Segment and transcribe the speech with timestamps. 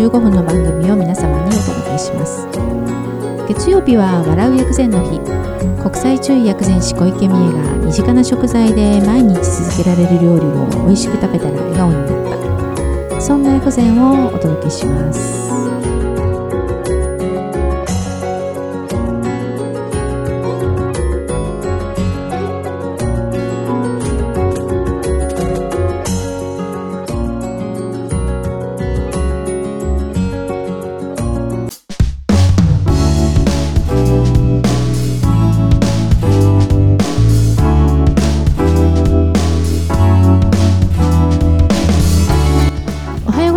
[0.00, 2.48] 15分の番組を皆様にお届けします。
[3.46, 5.20] 月曜日は笑う薬膳の日。
[5.82, 13.20] 国際中医薬膳師小池美恵が身近な食材で毎日続けられる料理を美味しく食べたら笑顔になった。
[13.20, 15.49] そんな薬膳をお届けします。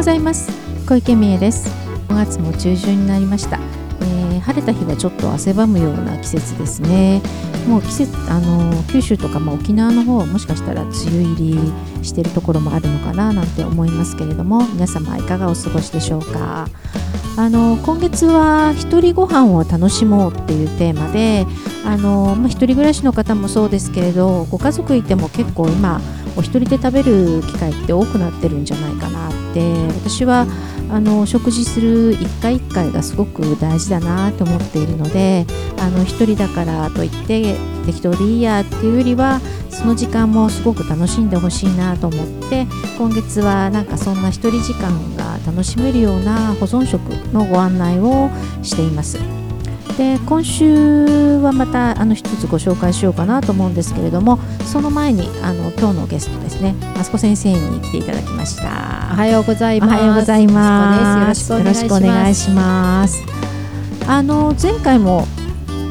[0.04, 0.52] ございます。
[0.86, 1.70] 小池美恵です。
[2.10, 3.58] 5月も中旬になりました、
[4.02, 7.22] えー晴れた日はちょっと汗ばむような季節ですね。
[7.70, 11.54] もう季節あの九州とか、まあ、沖縄の方はもしかしたら梅雨入
[12.02, 16.68] りしているところもあるのかななんて思いますけれども皆様いかがお過ごしでしょうか。
[17.38, 21.48] あの今月は一人ご飯を楽しもうっていうテーマで
[21.86, 26.02] あの、まあ、一人暮らしの方もそうですけれどご家族いても結構今
[26.36, 29.23] お一人で食べる機会って多くなってるんじゃないかな
[29.54, 30.48] て私は
[30.90, 35.46] あの食事する一回一回がすごく大事だなと思っているので
[35.80, 47.02] あの一人だからといって適当でいいやっていうよりはその時間もすごく楽しんでほしいなと思って今月はなんかそんな1人時間が楽しめるような保存食
[47.34, 48.30] のご案内を
[48.62, 49.43] しています。
[49.98, 59.94] で今週はまたあの一つご紹介しようかなと思うんですけれどもその前にあの今日のゲストですねマスコ先生に来ていただきましたおはようございます。
[59.94, 61.52] おはようございます。
[61.52, 61.94] よろしくお願いします。
[61.94, 63.24] よろしくお願いします。
[64.08, 65.28] あの前回も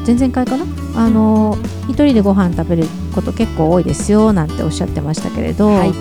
[0.05, 0.65] 前々回かな？
[0.95, 1.57] あの
[1.87, 2.83] 一人でご飯食べる
[3.15, 5.93] こと結構多いですよなんておっしゃってましたけれど、はい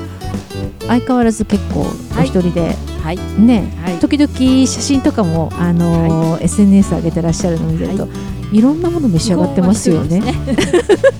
[0.86, 1.86] 相変わらず結構
[2.18, 3.18] お一人で、はい。
[3.38, 8.08] ね、はい時々写真とかもあの、SNS 上げてらっしゃるのを見てると、、は
[8.52, 10.20] いろんなもの召し上がってますよね。
[10.20, 10.34] ね。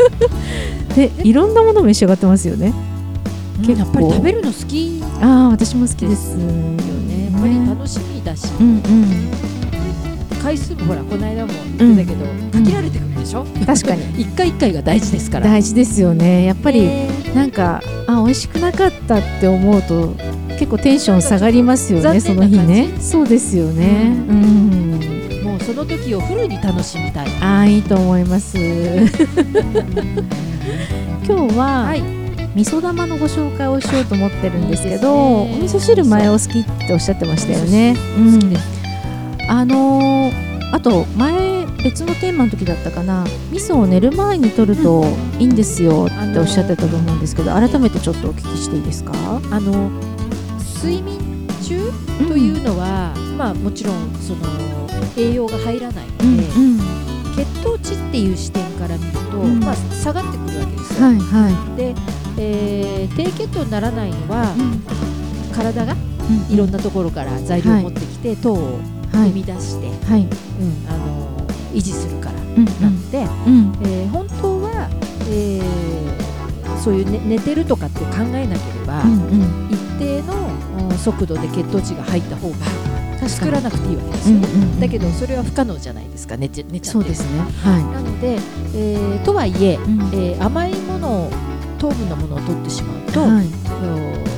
[0.94, 2.74] でいろんなもの召し上がってますよね。
[3.62, 6.36] 結構やっぱり食べるの好きよああ私も好きです。
[6.36, 7.30] ね。
[7.32, 8.82] やっぱり楽しみだし、うんうん。
[10.42, 13.44] 回数もほらこの間も言ってたけど、限られてくるでしょ？
[13.66, 14.02] 確かに。
[14.20, 15.46] 一回一回が大事ですから。
[15.46, 16.44] 大事ですよね。
[16.44, 17.08] やっぱり、ね。
[17.34, 20.14] なんかあ美味しくなかったって思うと
[20.58, 22.88] 結構テンション下がりますよね残その日ね。
[23.00, 24.12] そうですよね。
[24.28, 25.00] ううん、
[25.44, 27.28] もうその時をフルに楽しみたい。
[27.40, 28.58] ああいいと思います。
[28.58, 28.64] 今
[31.48, 32.02] 日は、はい。
[32.54, 35.58] 味噌玉のご紹介をしようと思ってるんですけどいいね。
[35.62, 37.96] お味噌汁前お好きっておっしゃってましたよね。
[38.34, 38.81] 好きです。
[39.48, 43.24] あのーあと前別のテーマの時だったかな。
[43.50, 45.04] 味噌を寝る前に取ると
[45.38, 49.12] いいんですよっておっしゃってたと思うんですけど改めてちょっとお聞きしていいですか？
[49.50, 49.90] あの
[50.82, 51.92] 睡眠中
[52.26, 54.40] というのは、まあもちろんその
[55.18, 56.80] 栄養が入らないので、うんうん。
[57.36, 59.60] 血糖値っていう視点から見ると、うん。
[59.60, 61.06] まあ、下がってくるわけですよ。
[61.06, 61.94] はいはで、
[62.38, 65.96] えー低血糖にならないのは、い、体がう
[66.50, 66.54] ん。
[66.54, 70.20] いろんなところから材料を持ってきて、糖をはい生み出して、はい。
[70.22, 70.28] うん
[70.88, 71.28] あの
[71.72, 73.72] 維持するからうんなので、うん。
[73.82, 74.88] えー本当は、
[75.30, 76.32] えー
[76.82, 79.68] そういう、ね、寝てるとかって考えなければ、うんうん。
[79.70, 80.34] 一定の
[80.90, 82.56] うん速度で血糖値が入った方が
[83.20, 84.48] 確作らなくていいわけですうんよね。
[84.54, 84.80] うん。
[84.80, 86.90] だけどそれは不可能じゃないですか寝ち寝ちゃって。
[86.90, 87.40] そうですね。
[87.62, 88.38] はなので、
[88.74, 90.00] えーとはいえい、うん。
[90.12, 91.30] えー甘いものを
[91.78, 93.46] 糖分のものを取ってしまうと、はい。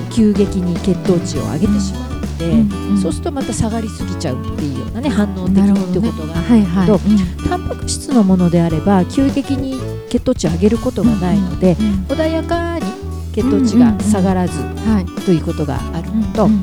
[0.08, 2.13] お急激に血糖値を上げてしまう。
[2.13, 2.13] の
[2.44, 2.99] で、うんうん。
[2.99, 6.87] そうするとまた下がりすぎちゃうっていうようなね反応的ってことが、はいはい。
[6.87, 7.49] とうん。
[7.49, 12.85] タンパク質のものであれば急激に血糖値を上げることがないので、うん穏やかに
[13.32, 15.23] 血糖値が下がらずはい。
[15.23, 16.62] ということがあるのと、うん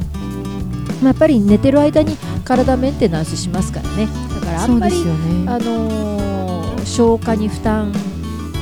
[1.01, 4.07] まあやっぱり寝てる間に体メンテナンスしますからね。
[4.39, 5.11] だからあんまり、ね。
[5.47, 7.93] あのー消化に負担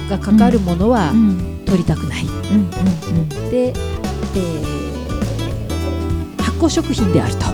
[0.09, 1.61] がかかるものはうん。
[1.65, 3.29] 取りたくない、うんうん。
[3.51, 4.88] で、えー
[6.59, 7.45] 発酵食品であると。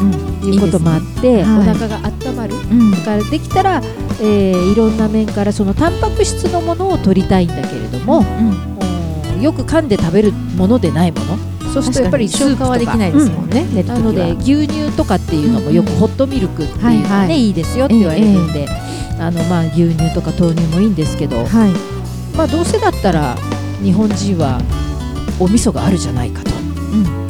[0.00, 0.52] うん。
[0.52, 1.58] いうこともあってはい。
[1.60, 2.54] お腹が温まる。
[2.54, 2.90] うん。
[2.90, 3.80] だからできたら、
[4.20, 8.50] えーいろんな面からそのタンパク質のものを取りたいんだけれども、うん。
[8.50, 8.72] うん
[9.42, 11.36] よく噛んで食べるものでないもの。
[11.72, 13.98] そうするとやっぱり消化はできないですもんね寝る時は。
[13.98, 17.40] なので牛乳とかっていうのもよくホットミルクっていうのがね、はいはい。
[17.46, 18.68] いいですよって言われるんで、
[19.18, 22.36] あのまあ牛乳とか豆乳もいいんですけど、はい。
[22.36, 23.34] まあどうせだったら
[23.82, 24.60] 日本人は
[25.40, 27.21] お味噌があるじゃないかと、うん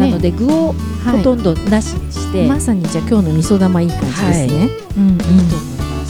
[0.00, 0.74] なので具を
[1.04, 5.10] はいほとんどなしにして、まさにじゃあ今日の味噌玉いい感じですね、うんうん。
[5.12, 5.38] いいと思い
[5.78, 6.06] ま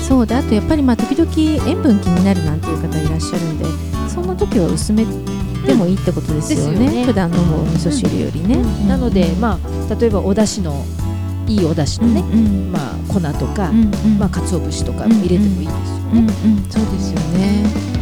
[0.00, 0.06] す。
[0.08, 1.30] そうであとやっぱりまあ時々
[1.66, 3.64] 塩分気になるなんていう方いらっしゃるんで
[4.08, 5.06] そんな時は薄めっ
[5.66, 7.04] てもいいってことですよね,、ですよね。
[7.06, 10.84] 普段飲むお味噌汁よりね、うんなのでまあ例えばお出汁の
[11.46, 14.18] いいお出汁のね、うんまあ粉とか、うんうん。
[14.18, 16.26] まあ鰹節とかも入れてもいいですようんうん。
[16.26, 16.32] ね。
[16.70, 17.93] そうですよね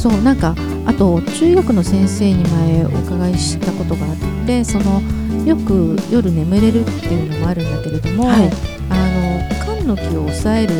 [0.00, 0.54] そうなんか
[0.86, 5.02] あと中医学の先生に前お伺いしたことがあってその
[5.44, 8.50] よく夜眠れるっていうのもあるんだけれども、はい。
[8.88, 10.74] あの肝の気を抑える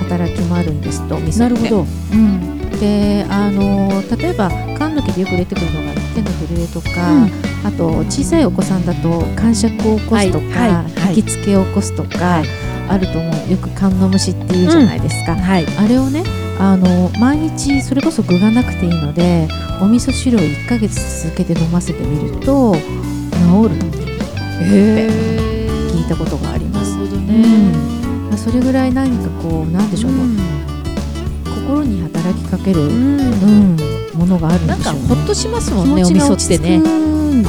[0.00, 1.86] 働きもあるんですとなるほど。
[2.12, 6.88] うん、であの例えば肝の気でよく出てくるのが手の震えとか、
[7.64, 10.70] あと小さいお子さんだと感触を起こすとか、はい。
[10.70, 11.00] はい。
[11.00, 11.16] はい。
[11.16, 12.44] 引きつけを起こすとか、はい。
[12.88, 13.50] あると思う。
[13.50, 15.66] よく肝の虫っていうじゃないですか、はい。
[15.78, 19.48] あれをねあの毎日それこそ具がなくていいので
[19.80, 23.98] お味噌汁を1ヶ月続けて飲ませてみると治るって
[24.64, 25.08] へ
[25.92, 26.92] 聞いたことがあります。
[26.96, 27.42] なるほどうね。
[28.34, 30.18] んそれぐらい何かこうなんでしょうね、
[31.44, 33.76] 心に働きかける、ううんん。
[34.14, 35.00] ものがあるんなんでしょうね。
[35.08, 36.80] かほっとしますも気んね、お味噌ってね。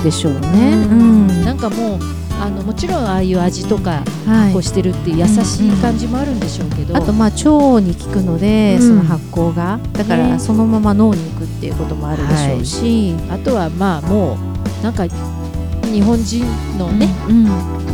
[0.03, 0.39] でしょうね。
[0.39, 1.99] ううんんなんかもう
[2.43, 4.53] あのもちろんああいう味とかはい。
[4.53, 8.87] こうしてるっていう優しい感じもあるんでしょうけど、あとまあ腸に効くので、うん。
[8.87, 9.79] その発酵が。
[9.93, 10.39] だからね。
[10.39, 14.37] そのまま脳に行くっていうこともあるでしょうし、あとはまあも
[14.81, 16.45] うなんか日本人
[16.77, 17.51] のね、うん、こ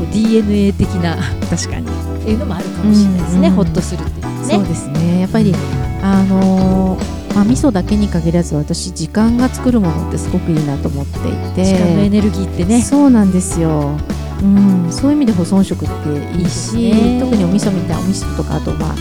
[0.09, 1.15] う DNA 的な
[1.49, 1.87] 確かに。
[1.87, 4.53] っていうのもあるかもしれないですね、うんほっとするっていうね。
[4.55, 5.21] そうですね。
[5.21, 5.53] やっぱり
[6.01, 11.21] あのーまあ味噌だけに限らず私時間が作るものってすごくいいなと思ってい
[11.53, 11.63] て。
[11.63, 12.81] 時間のエネルギーってね。
[12.81, 13.97] そうなんですよ、
[14.41, 17.19] うん、そういう意味で保存食っていいしね。
[17.19, 18.95] 特にお味噌みたいなお味噌とかあとまあ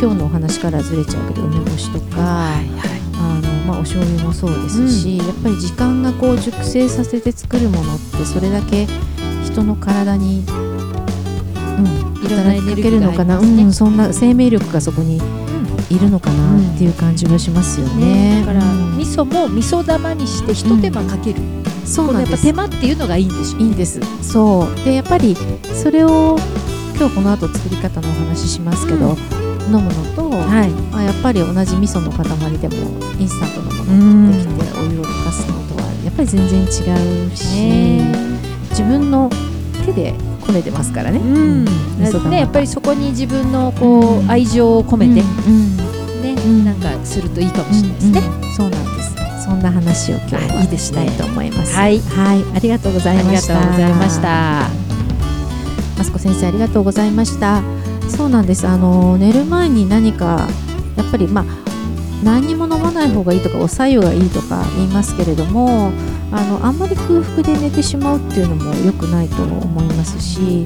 [0.00, 2.60] 今日のお話からずれちゃうけど梅干しとか、あ
[3.40, 8.86] のまあ、お醤油もそうですし、やっぱり時間がこう熟成させて作るものってそれだけ
[9.44, 11.84] 人の体に、うん、
[12.28, 15.20] 働きかけるのかな、ねうん、そんな生命力がそこに
[15.90, 16.58] いるのかな？
[16.58, 18.40] っていう感じはしますよね。
[18.40, 18.96] ねだから、うん。
[18.96, 21.40] 味噌も味噌玉にして一手間かける、
[21.90, 22.42] そうなんです。
[22.44, 24.00] 手間っていうのがいいんでしょういいんです。
[24.22, 24.84] そう。
[24.84, 25.36] でやっぱり
[25.74, 26.36] それを
[26.96, 29.16] 今日この後作り方のお話ししますけど、
[29.66, 30.70] 飲むのと、はい。
[30.92, 32.24] まあ、やっぱり同じ味噌の塊
[32.58, 32.76] でも
[33.18, 38.14] インスタントのものを持ってきてお湯を溶かすのとはやっぱり全然違うし、ね。
[38.70, 39.30] 自分の
[39.84, 40.14] 手で
[40.46, 41.18] こねてますからね。
[41.18, 41.64] うん。
[41.64, 42.40] ね。
[42.40, 44.30] やっぱりそこに自分のこう、うん。
[44.30, 45.76] 愛情を込めて、うん。
[46.22, 46.64] ね、ん。
[46.64, 48.20] なんかするといいかもしれないですね。
[48.20, 48.54] うんうん。
[48.54, 48.89] そうなんです
[49.40, 51.74] そんな話を今日あはしたいと思います。
[51.74, 53.60] はいはい、ありがとうございありがました。
[53.60, 54.90] とうございました。
[56.00, 57.62] マスコ先生ありがとうございました
[58.08, 60.48] そうなんですあの寝る前に何か
[60.96, 61.44] やっぱりまあ
[62.24, 65.92] 何にも飲まない方がいいとかお白湯がいいとか言いますけれども
[66.32, 70.64] あのあんまり空腹で寝てしまうっていうのも良くないと思いますし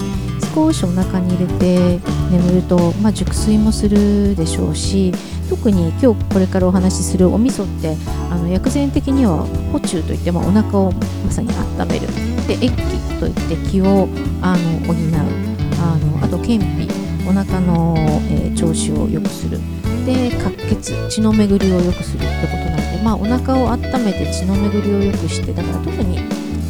[0.55, 1.99] 少しお腹に入れて
[2.31, 5.11] 眠ると、まあ、熟睡もするでしょうし
[5.49, 7.97] 特に今日これからお話しするお味噌って
[8.31, 12.07] あの薬膳的には補中といって、まあ、お腹をまさに温める。
[12.47, 14.07] で液気といって気を
[14.41, 14.95] あの補う。
[15.77, 16.87] あのあと健脾
[17.27, 17.95] お腹の、
[18.29, 19.59] えー調子を良くする。
[20.05, 21.09] で活血。
[21.09, 26.19] 血の巡りを良くするってことなんで、まあ、お腹を温めて血の巡りを良くしてだから特に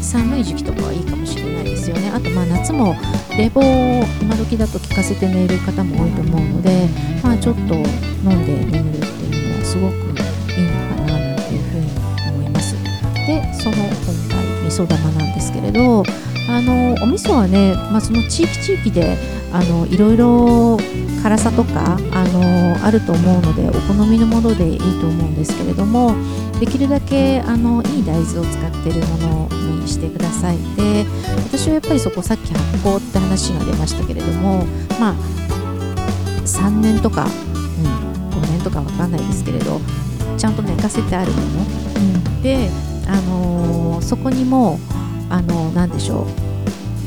[0.02, 2.10] 寒い時期とかはいいかもしれないですよね。
[2.10, 2.96] あとまあ夏も
[3.38, 6.88] 冷房を今時だと効かせて寝る方も多いと思うので、
[7.22, 7.82] まあ、ちょっと飲
[8.32, 11.90] んで眠るっていうのはすごくいいのかななんていうふうに
[12.30, 12.76] 思います。
[13.28, 13.86] でその今
[14.30, 16.04] 回味噌玉なんですけれど
[16.48, 19.18] あのお味噌はね、まあ、その地域地域で
[19.52, 20.78] あのいろいろ
[21.26, 26.14] 辛さとかあのあると思うのでお好みのものでいいと思うんですけれども
[26.60, 30.58] できるだけあのいい大豆を使っているものにしてください。
[30.76, 31.04] で
[31.50, 34.68] 私はやっぱりそこさっき発酵って話が出ましたけれども
[35.00, 35.16] まあ
[36.46, 39.82] 3年とか、うん、5年とかわかんないですけれど
[40.38, 41.48] ちゃんと寝かせてあるもの、
[41.96, 42.00] う
[42.38, 42.70] ん、で、
[43.08, 44.78] あのーそこにも
[45.32, 46.45] あのなんでしょう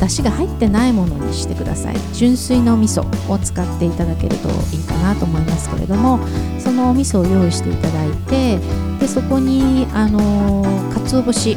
[0.00, 1.96] 出汁が入ってないものにしてください。
[2.12, 6.18] 純粋なお味噌を使っていただけるといいかなと思いますけれども
[6.58, 8.58] そのお味噌を用意していただいて
[9.00, 10.64] でそこにあの
[10.94, 11.56] 鰹節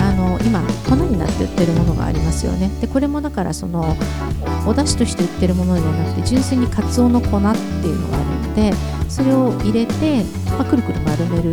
[0.00, 2.70] あの今粉になって売ってるものがありますよね。
[2.80, 3.96] でこれもだからその
[4.66, 7.40] お出汁として売ってるものじゃなくて純粋に鰹の粉っ
[7.82, 8.72] ていうのがあるので
[9.08, 11.52] それを入れて、まあ、くるくる丸める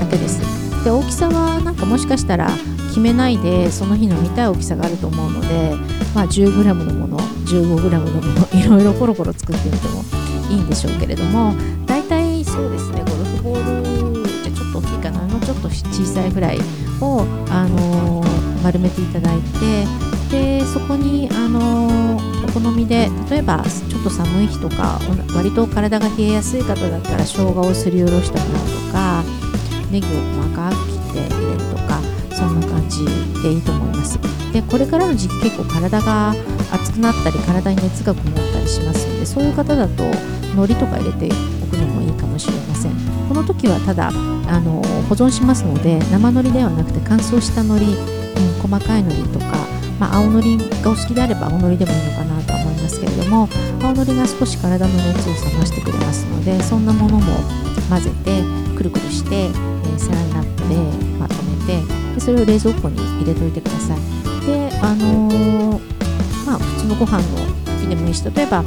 [0.00, 0.40] だけです。
[0.84, 2.50] で大きさはなんかもしかしたら
[2.92, 5.74] 決めないでその日の見たい大きさがあると思うので、
[6.14, 10.04] まあ、10g のもの 15g のもの いろいろコロコロ作ってみても
[10.50, 11.54] いいんでしょうけれども
[11.86, 16.60] 大体そうですねゴルフボールじゃちょっと大きいかなもうちょっと小さいぐらい
[17.00, 19.38] を、あのー丸めていただい
[20.30, 25.00] てでそこに、あのーお好みで例えばちょっと寒い日とか
[25.34, 29.24] 割と体が冷えやすい方だったら生姜をすりおろしてもらうとか
[29.90, 30.10] ネギを
[30.42, 31.91] 細かく切って入れるとか
[32.48, 33.04] そんな感じ
[33.42, 34.18] でいいと思います。
[34.52, 36.34] でこれからの時期結構体が
[36.72, 40.04] 熱くなったり体に熱がこもったりしますのでそういう方だと
[40.52, 41.28] 海苔とか入れて
[41.62, 42.92] おくのもいいかもしれません。
[43.28, 49.56] この時はただあの保存しますので生海苔ではなくて乾燥した海苔、うん、細かい海苔とか、
[49.98, 53.48] まあ、青海苔がお好きであれば青海苔でもいいのかなとは思いますけれども
[53.80, 57.32] 青海苔が少し体の熱を冷ましてくれますのでそんなものも
[57.88, 58.42] 混ぜて
[58.76, 60.76] くるくるして、えー、サランラップで
[61.18, 61.80] まとめて
[62.14, 63.98] でそれを冷蔵庫に入れといてください。
[64.46, 65.80] であのー、
[66.46, 68.64] まあ普通のご飯の時でもいいし例えば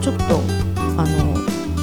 [0.00, 0.40] ちょっと
[0.96, 1.38] あの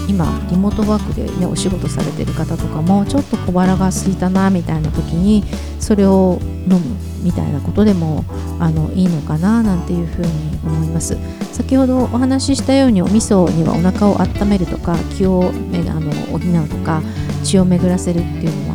[0.08, 5.44] 今リモートワークで、ね、お仕事されてる方とかもちょっと小腹が空いたなみたいな時に
[5.80, 6.80] それを飲む
[7.22, 8.24] みたいなことでも
[8.60, 10.30] あのいいのかななんていうふうに
[10.64, 11.18] 思います。
[11.52, 17.02] 先ほどお話ししたようにお味噌にはお腹を温めるとか気をあの補うとか
[17.44, 18.75] 血を巡らせるっていうのも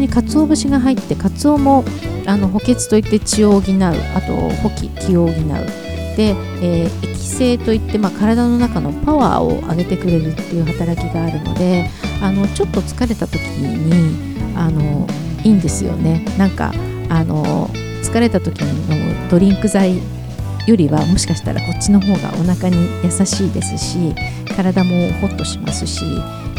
[0.00, 1.84] に鰹節が入って鰹も
[2.26, 3.82] あの補欠といって血を補う。
[3.82, 5.36] あと補気気を補う。
[6.16, 11.88] で、えー、液性といって、まあ、体の中のパワーを上げてくれるっていう働きがあるので
[12.20, 15.06] あのちょっと疲れた時にあの
[15.44, 16.24] いいんですよね。
[16.36, 16.72] なんか
[17.08, 17.68] あの
[18.02, 19.98] 疲れた時に飲むドリンク剤
[20.66, 24.14] よりはもしかしたらこっちの方がお腹に優しいですし
[24.56, 24.90] 体も
[25.20, 26.04] ホッとしますし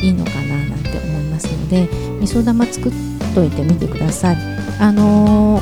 [0.01, 1.87] いいのかななんて思いますので
[2.19, 4.37] 味噌玉作ってといてみてください。
[4.79, 5.61] あの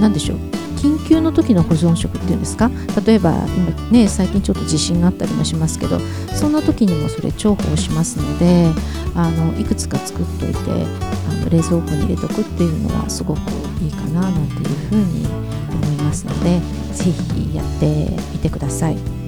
[0.00, 0.38] 何でしょう。
[0.76, 2.68] 緊急の時の保存食っていうんですか？
[3.06, 6.00] 例えば今ね最近ちょっと地震があったりもしますけど
[6.34, 8.72] そんな時にもそれ重宝しますので
[9.14, 13.38] あのいくつか作っといてあの冷蔵庫に入れとくっていうのはすごく
[13.80, 15.24] いいかななんていうふうに
[15.70, 16.60] 思いますので
[16.92, 19.21] 是非やってみてください。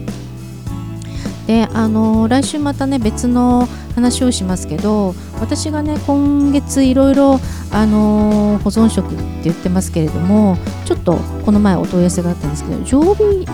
[1.46, 7.38] であの来週またね別の話をしますけど私がね今月いろいろ
[7.70, 13.44] あの保存食って言ってますけれどもちょっとこの前お問い合わせがあったんですけど常備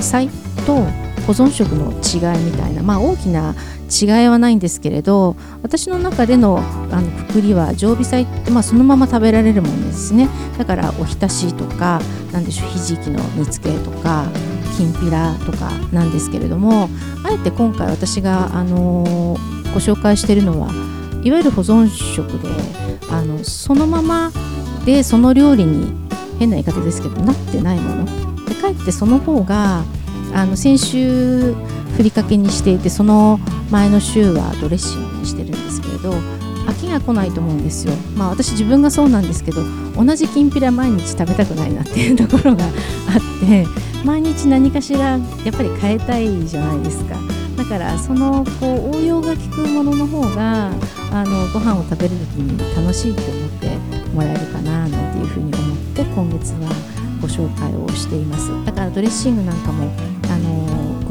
[0.00, 0.28] 菜
[0.66, 0.82] と
[1.26, 3.54] 保存食の違いみたいなまあ大きな
[3.90, 6.58] 違いはないんですけれど私の中での
[6.90, 10.28] あのくくりは常備菜って、まあ、そのまま食べられるものですね。
[10.58, 12.00] だからおひたしとか
[12.32, 14.26] なんでしょうひじきの煮つけとか
[14.76, 16.88] きんぴらとかなんですけれども
[17.34, 19.36] えて今回私が、あの、
[19.74, 20.68] ご紹介しているのは
[21.24, 22.48] いわゆる保存食で
[23.10, 24.30] あのそのまま
[24.84, 25.92] でその料理に
[26.38, 28.44] 変な言い方ですけどなってないもの。
[28.46, 29.82] でかえってその方が
[30.32, 31.54] あの先週
[31.96, 36.12] ふりかけにしていてその前の週はドレッシングにしてるんですけれど
[36.74, 37.94] 飽きが来ないと思うんですよ。
[38.16, 39.62] まあ私自分がそうなんですけど
[39.96, 42.70] 同じきんぴら毎日食べたくないなっていうところがあっ
[43.40, 43.66] て
[44.04, 45.20] 毎日何かしらやっ
[45.52, 47.16] ぱり変えたいじゃないですか。
[47.56, 50.72] だからそのこう応用が効くものの方が
[51.12, 53.68] あのご飯を食べる時に楽しいと思って
[54.12, 56.68] もらえるかななんていうふうに思って今月は
[57.22, 58.50] ご紹介をしています。
[58.66, 59.90] だからドレッシングなんかも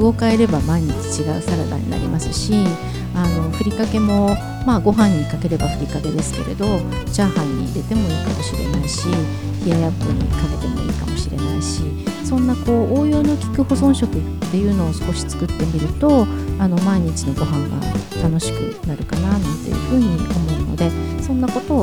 [0.03, 2.53] 具を変えれば毎日違うサラダになりますし
[3.15, 6.65] あのふりかけもまあご飯にかければふりかけですけれど
[7.11, 9.07] チャーハンに入れてもいいかもしれないし
[9.65, 11.83] 冷ややっこにかけてもいいかもしれないし
[12.25, 16.25] そんなこう応用の効く保存食っていうのを少し作ってみると
[16.59, 20.89] あの毎日のご飯が楽しくなるかななんていうふうに思うので
[21.21, 21.82] そんなことを、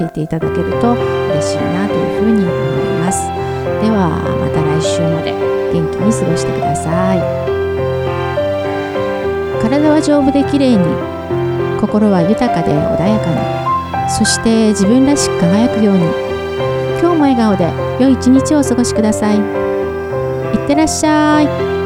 [0.00, 2.54] 教えていただけると嬉しいなというふうに思い
[3.00, 3.28] ます。
[3.82, 5.32] ではまた来週まで
[5.72, 7.20] 元気に過ごしてください。
[9.60, 10.84] 体は丈夫で綺麗に
[11.78, 16.04] 心は豊かで穏やかにそして自分らしく輝くように
[16.98, 17.70] 今日も笑顔で
[18.02, 19.36] 良い一日をお過ごしください。
[19.36, 21.79] いってらっしゃい。